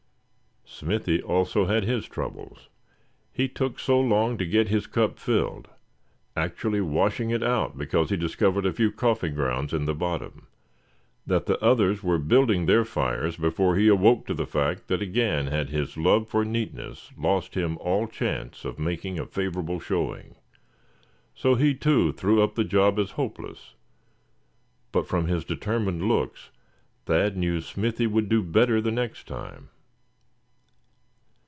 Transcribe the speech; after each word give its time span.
Smithy 0.83 1.21
also 1.21 1.65
had 1.65 1.83
his 1.83 2.07
troubles. 2.07 2.67
He 3.31 3.47
took 3.47 3.77
so 3.77 3.99
long 3.99 4.37
to 4.39 4.45
get 4.47 4.69
his 4.69 4.87
cup 4.87 5.19
filled, 5.19 5.67
actually 6.35 6.81
washing 6.81 7.29
it 7.29 7.43
out 7.43 7.77
because 7.77 8.09
he 8.09 8.17
discovered 8.17 8.65
a 8.65 8.73
few 8.73 8.89
coffee 8.91 9.29
grounds 9.29 9.73
in 9.73 9.85
the 9.85 9.93
bottom, 9.93 10.47
that 11.27 11.45
the 11.45 11.63
others 11.63 12.01
were 12.01 12.17
building 12.17 12.65
their 12.65 12.83
fires 12.85 13.35
before 13.37 13.75
he 13.75 13.89
awoke 13.89 14.25
to 14.25 14.33
the 14.33 14.47
fact 14.47 14.87
that 14.87 15.03
again 15.03 15.47
had 15.47 15.69
his 15.69 15.97
love 15.97 16.27
for 16.27 16.43
neatness 16.43 17.11
lost 17.15 17.53
him 17.53 17.77
all 17.79 18.07
chance 18.07 18.65
of 18.65 18.79
making 18.79 19.19
a 19.19 19.27
favorable 19.27 19.79
showing. 19.79 20.35
So 21.35 21.53
he 21.53 21.75
too 21.75 22.11
threw 22.13 22.41
up 22.41 22.55
the 22.55 22.63
job 22.63 22.97
as 22.97 23.11
hopeless; 23.11 23.75
but 24.91 25.05
from 25.07 25.27
his 25.27 25.45
determined 25.45 26.07
looks 26.07 26.49
Thad 27.05 27.37
knew 27.37 27.61
Smithy 27.61 28.07
would 28.07 28.27
do 28.29 28.41
better 28.41 28.81
the 28.81 28.89
next 28.91 29.27
time. 29.27 29.69